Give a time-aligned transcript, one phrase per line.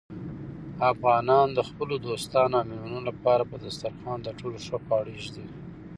[0.91, 5.45] افغانان د خپلو دوستانو او مېلمنو لپاره په دسترخوان تر ټولو ښه خواړه ایږدي.